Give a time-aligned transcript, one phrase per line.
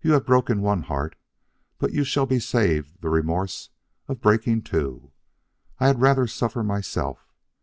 [0.00, 1.14] You have broken one heart,
[1.76, 3.68] but you shall be saved the remorse
[4.06, 5.12] of breaking two.
[5.78, 7.28] I had rather suffer myself.